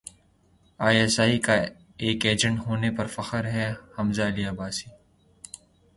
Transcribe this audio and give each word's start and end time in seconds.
I 0.79 0.97
S 0.99 1.15
I 1.23 1.37
کا 1.45 1.55
agent 2.29 2.57
ہونے 2.65 2.89
پر 2.97 3.07
فخر 3.15 3.43
ہے 3.55 3.67
حمزہ 3.97 4.21
علی 4.31 4.45
عباسی 4.45 4.89